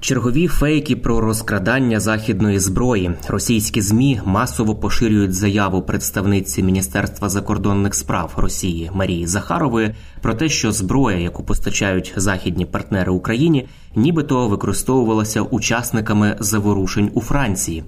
[0.00, 3.10] Чергові фейки про розкрадання західної зброї.
[3.28, 10.72] Російські змі масово поширюють заяву представниці Міністерства закордонних справ Росії Марії Захарової про те, що
[10.72, 17.84] зброя, яку постачають західні партнери Україні, нібито використовувалася учасниками заворушень у Франції.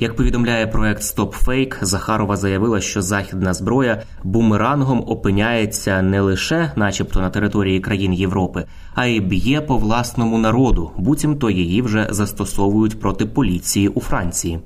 [0.00, 7.30] Як повідомляє проект StopFake, Захарова заявила, що західна зброя бумерангом опиняється не лише, начебто, на
[7.30, 13.88] території країн Європи, а й б'є по власному народу, буцімто її вже застосовують проти поліції
[13.88, 14.60] у Франції.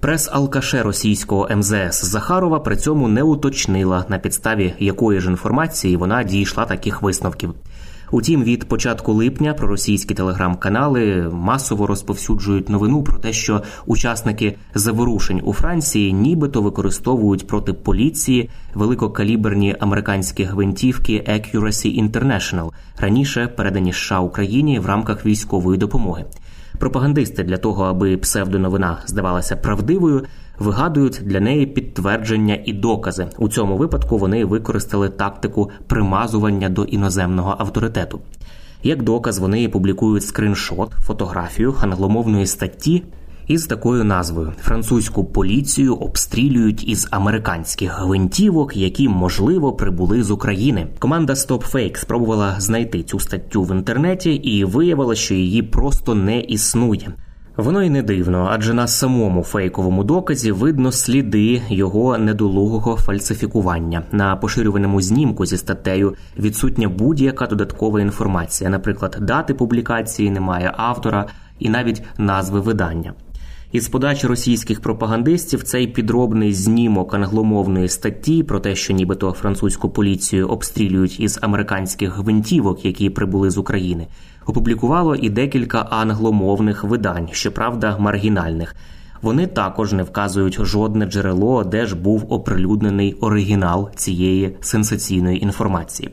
[0.00, 6.64] Прес-алкаше російського МЗС Захарова при цьому не уточнила, на підставі якої ж інформації вона дійшла
[6.64, 7.54] таких висновків.
[8.12, 15.52] Утім, від початку липня проросійські телеграм-канали масово розповсюджують новину про те, що учасники заворушень у
[15.52, 24.86] Франції нібито використовують проти поліції великокаліберні американські гвинтівки Accuracy International, раніше передані США Україні в
[24.86, 26.24] рамках військової допомоги.
[26.78, 30.24] Пропагандисти для того, аби псевдоновина здавалася правдивою,
[30.60, 33.26] вигадують для неї підтвердження і докази.
[33.38, 38.20] У цьому випадку вони використали тактику примазування до іноземного авторитету.
[38.82, 43.02] Як доказ, вони публікують скриншот, фотографію англомовної статті
[43.46, 50.86] із такою назвою: Французьку поліцію обстрілюють із американських гвинтівок, які можливо прибули з України.
[50.98, 57.12] Команда StopFake спробувала знайти цю статтю в інтернеті і виявила, що її просто не існує.
[57.60, 64.02] Воно й не дивно, адже на самому фейковому доказі видно сліди його недолугого фальсифікування.
[64.12, 71.26] На поширюваному знімку зі статтею відсутня будь-яка додаткова інформація, наприклад, дати публікації, немає автора
[71.58, 73.12] і навіть назви видання.
[73.72, 80.48] Із подачі російських пропагандистів цей підробний знімок англомовної статті про те, що нібито французьку поліцію
[80.48, 84.06] обстрілюють із американських гвинтівок, які прибули з України,
[84.46, 88.76] опублікувало і декілька англомовних видань, щоправда, маргінальних.
[89.22, 96.10] Вони також не вказують жодне джерело, де ж був оприлюднений оригінал цієї сенсаційної інформації.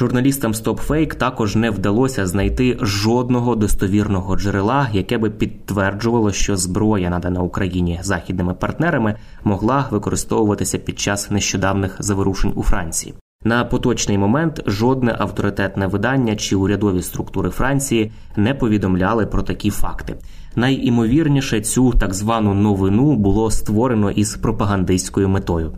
[0.00, 7.42] Журналістам StopFake також не вдалося знайти жодного достовірного джерела, яке би підтверджувало, що зброя, надана
[7.42, 13.14] Україні західними партнерами, могла використовуватися під час нещодавних заворушень у Франції.
[13.44, 20.16] На поточний момент жодне авторитетне видання чи урядові структури Франції не повідомляли про такі факти.
[20.56, 25.72] Найімовірніше цю так звану новину було створено із пропагандистською метою.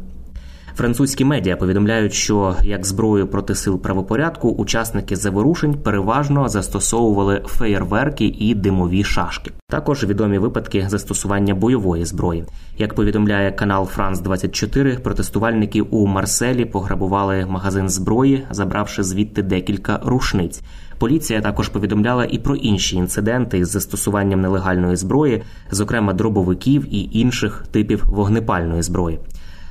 [0.77, 8.55] Французькі медіа повідомляють, що як зброю проти сил правопорядку учасники заворушень переважно застосовували феєрверки і
[8.55, 9.51] димові шашки.
[9.69, 12.45] Також відомі випадки застосування бойової зброї.
[12.79, 20.63] Як повідомляє канал Франс 24 протестувальники у Марселі пограбували магазин зброї, забравши звідти декілька рушниць.
[20.99, 27.65] Поліція також повідомляла і про інші інциденти з застосуванням нелегальної зброї, зокрема дробовиків і інших
[27.71, 29.19] типів вогнепальної зброї.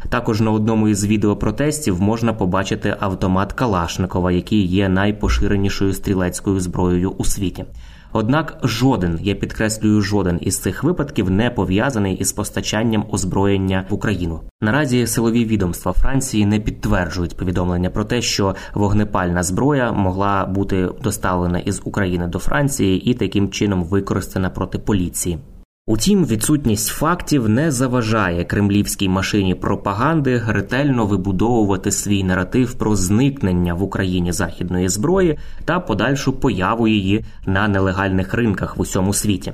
[0.09, 7.25] Також на одному із відеопротестів можна побачити автомат Калашникова, який є найпоширенішою стрілецькою зброєю у
[7.25, 7.65] світі.
[8.13, 14.39] Однак жоден, я підкреслюю, жоден із цих випадків не пов'язаний із постачанням озброєння в Україну.
[14.62, 21.59] Наразі силові відомства Франції не підтверджують повідомлення про те, що вогнепальна зброя могла бути доставлена
[21.59, 25.39] із України до Франції і таким чином використана проти поліції.
[25.88, 33.83] Утім, відсутність фактів не заважає кремлівській машині пропаганди ретельно вибудовувати свій наратив про зникнення в
[33.83, 39.54] Україні західної зброї та подальшу появу її на нелегальних ринках в усьому світі.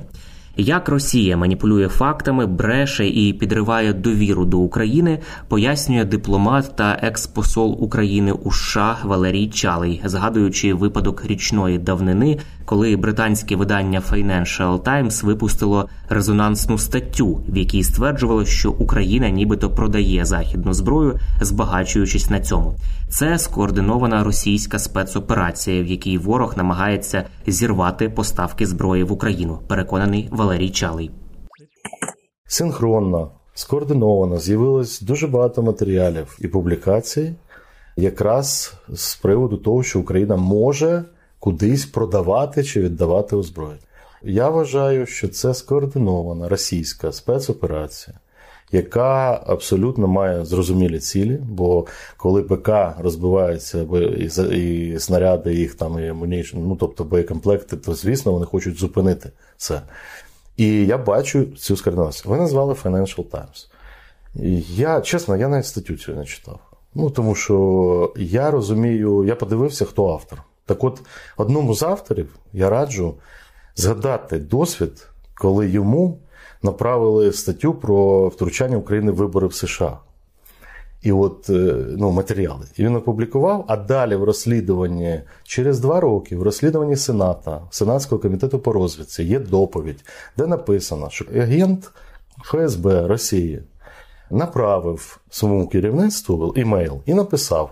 [0.60, 5.18] Як Росія маніпулює фактами, бреше і підриває довіру до України,
[5.48, 13.56] пояснює дипломат та експосол України у США Валерій Чалий, згадуючи випадок річної давнини, коли британське
[13.56, 21.18] видання Financial Times випустило резонансну статтю, в якій стверджувало, що Україна нібито продає західну зброю,
[21.40, 22.74] збагачуючись на цьому.
[23.08, 29.58] Це скоординована російська спецоперація, в якій ворог намагається зірвати поставки зброї в Україну.
[29.68, 31.10] Переконаний Валерій Чалий.
[32.46, 37.34] Синхронно, скоординовано з'явилось дуже багато матеріалів і публікацій,
[37.96, 41.04] якраз з приводу того, що Україна може
[41.38, 43.78] кудись продавати чи віддавати озброєння.
[44.22, 48.16] Я вважаю, що це скоординована російська спецоперація,
[48.72, 51.38] яка абсолютно має зрозумілі цілі.
[51.48, 51.86] Бо
[52.16, 52.68] коли ПК
[52.98, 53.86] розбивається
[54.52, 59.82] і снаряди їх там і амунішн, ну тобто боєкомплекти, то звісно вони хочуть зупинити це.
[60.58, 62.32] І я бачу цю скоординацію.
[62.32, 63.68] Ви назвали Financial Times.
[64.74, 66.60] Я чесно, я навіть статтю цю не читав.
[66.94, 70.42] Ну тому що я розумію, я подивився, хто автор.
[70.66, 71.00] Так от,
[71.36, 73.14] одному з авторів я раджу
[73.76, 76.18] згадати досвід, коли йому
[76.62, 79.98] направили статтю про втручання України в вибори в США.
[81.02, 82.66] І от е, ну, матеріали.
[82.76, 88.58] І він опублікував, а далі в розслідуванні через два роки, в розслідуванні Сената, Сенатського комітету
[88.58, 90.04] по розвідці, є доповідь,
[90.36, 91.90] де написано, що агент
[92.44, 93.62] ФСБ Росії
[94.30, 97.70] направив своєму керівництву імейл і написав: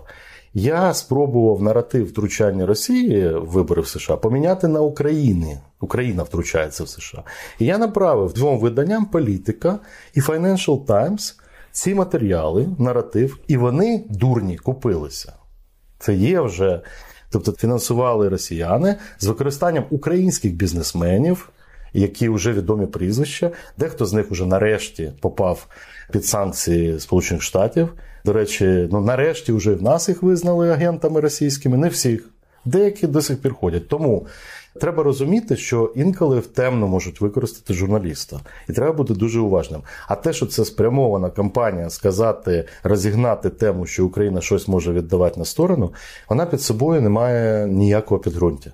[0.53, 5.57] я спробував наратив втручання Росії в вибори в США поміняти на Україні.
[5.79, 7.23] Україна втручається в США.
[7.59, 9.79] І я направив двом виданням політика
[10.13, 11.39] і Financial Times
[11.77, 15.33] ці матеріали, наратив, і вони дурні купилися.
[15.99, 16.81] Це є вже.
[17.29, 21.49] Тобто фінансували росіяни з використанням українських бізнесменів,
[21.93, 23.51] які вже відомі прізвища.
[23.77, 25.67] Дехто з них вже нарешті попав
[26.11, 27.93] під санкції Сполучених Штатів.
[28.25, 32.29] До речі, ну нарешті вже в нас їх визнали агентами російськими, не всіх.
[32.67, 33.87] Деякі до сих пір ходять.
[33.87, 34.27] Тому
[34.81, 39.81] треба розуміти, що інколи в темно можуть використати журналіста, і треба бути дуже уважним.
[40.07, 45.45] А те, що це спрямована кампанія сказати, розігнати тему, що Україна щось може віддавати на
[45.45, 45.93] сторону,
[46.29, 48.71] вона під собою не має ніякого підґрунтя.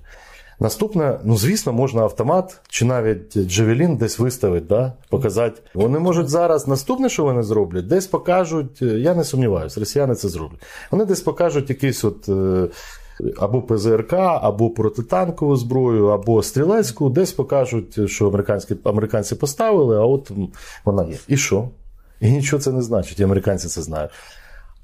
[0.60, 5.60] Наступне, ну звісно, можна автомат чи навіть Джевелін десь виставити, да, показати.
[5.74, 8.82] Вони можуть зараз наступне, що вони зроблять, десь покажуть.
[8.82, 10.60] Я не сумніваюся, росіяни це зроблять.
[10.90, 12.28] Вони десь покажуть якийсь от.
[13.38, 20.30] Або ПЗРК, або протитанкову зброю, або стрілецьку, десь покажуть, що американські американці поставили, а от
[20.84, 21.16] вона є.
[21.28, 21.68] І що?
[22.20, 24.10] І нічого це не значить, і американці це знають.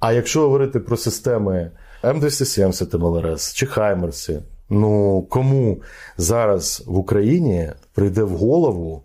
[0.00, 1.70] А якщо говорити про системи
[2.02, 4.40] М270 МЛРС чи Хаймерсі,
[4.70, 5.82] Ну кому
[6.16, 9.02] зараз в Україні прийде в голову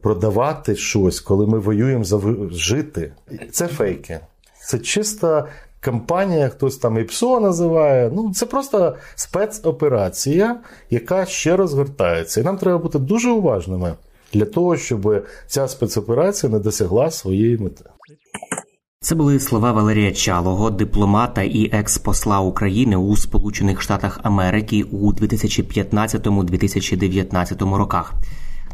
[0.00, 2.20] продавати щось, коли ми воюємо за
[2.50, 3.12] жити?
[3.52, 4.20] Це фейки.
[4.60, 5.46] Це чиста
[5.80, 8.10] кампанія, хтось там ІПСО називає.
[8.14, 10.56] Ну це просто спецоперація,
[10.90, 12.40] яка ще розгортається.
[12.40, 13.94] І нам треба бути дуже уважними
[14.32, 17.84] для того, щоб ця спецоперація не досягла своєї мети.
[19.00, 27.74] Це були слова Валерія Чалого, дипломата і екс-посла України у Сполучених Штатах Америки у 2015-2019
[27.74, 28.14] роках.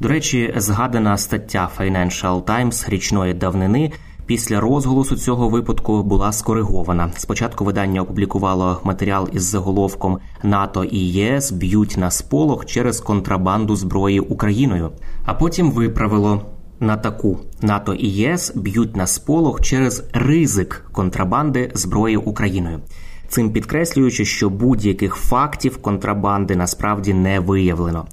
[0.01, 3.93] До речі, згадана стаття Financial Times річної давнини.
[4.27, 7.11] Після розголосу цього випадку була скоригована.
[7.17, 14.21] Спочатку видання опублікувало матеріал із заголовком НАТО і ЄС б'ють на сполох через контрабанду зброї
[14.21, 14.91] Україною,
[15.25, 16.43] а потім виправило
[16.81, 22.81] на таку НАТО і ЄС б'ють на сполох через ризик контрабанди зброї Україною.
[23.29, 28.07] Цим підкреслюючи, що будь-яких фактів контрабанди насправді не виявлено.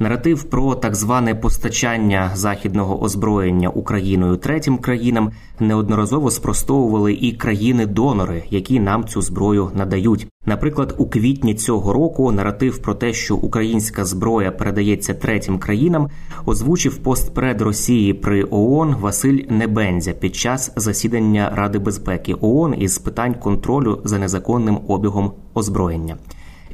[0.00, 8.80] Наратив про так зване постачання західного озброєння Україною третім країнам неодноразово спростовували і країни-донори, які
[8.80, 10.26] нам цю зброю надають.
[10.46, 16.08] Наприклад, у квітні цього року наратив про те, що українська зброя передається третім країнам,
[16.46, 23.34] озвучив постпред Росії при ООН Василь Небензя під час засідання Ради безпеки ООН із питань
[23.34, 26.16] контролю за незаконним обігом озброєння.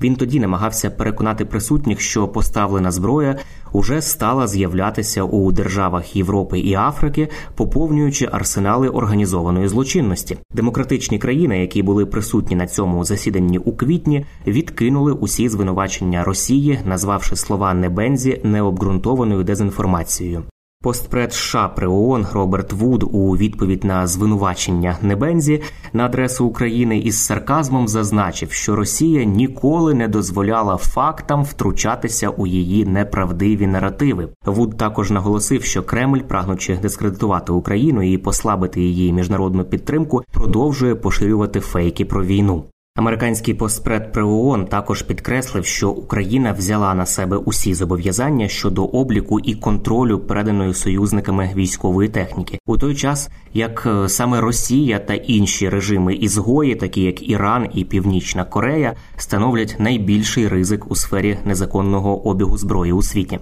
[0.03, 3.39] Він тоді намагався переконати присутніх, що поставлена зброя
[3.73, 10.37] уже стала з'являтися у державах Європи і Африки, поповнюючи арсенали організованої злочинності.
[10.55, 17.37] Демократичні країни, які були присутні на цьому засіданні у квітні, відкинули усі звинувачення Росії, назвавши
[17.37, 20.43] слова Небензі необґрунтованою дезінформацією.
[20.85, 25.63] Постпред США при ООН Роберт Вуд у відповідь на звинувачення Небензі
[25.93, 32.85] на адресу України із сарказмом зазначив, що Росія ніколи не дозволяла фактам втручатися у її
[32.85, 34.29] неправдиві наративи.
[34.47, 41.61] Вуд також наголосив, що Кремль, прагнучи дискредитувати Україну і послабити її міжнародну підтримку, продовжує поширювати
[41.61, 42.65] фейки про війну.
[42.97, 49.41] Американський постпред при ООН також підкреслив, що Україна взяла на себе усі зобов'язання щодо обліку
[49.41, 55.69] і контролю переданої союзниками військової техніки, у той час як е, саме Росія та інші
[55.69, 62.59] режими ізгої, такі як Іран і Північна Корея, становлять найбільший ризик у сфері незаконного обігу
[62.59, 63.39] зброї у світі.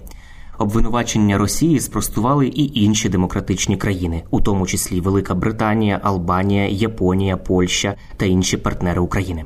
[0.57, 7.95] Обвинувачення Росії спростували і інші демократичні країни, у тому числі Велика Британія, Албанія, Японія, Польща
[8.17, 9.45] та інші партнери України.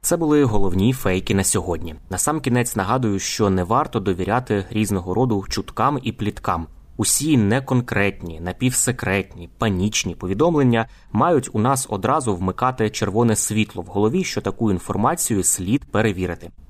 [0.00, 1.94] Це були головні фейки на сьогодні.
[2.10, 6.66] Насамкінець нагадую, що не варто довіряти різного роду чуткам і пліткам.
[6.96, 14.40] Усі неконкретні, напівсекретні, панічні повідомлення мають у нас одразу вмикати червоне світло в голові, що
[14.40, 16.50] таку інформацію слід перевірити.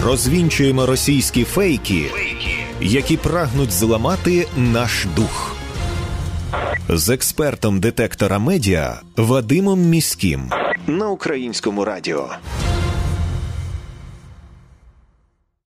[0.00, 2.10] Розвінчуємо російські фейки,
[2.80, 5.56] які прагнуть зламати наш дух.
[6.88, 10.50] З експертом детектора медіа Вадимом Міським
[10.86, 12.30] на українському радіо.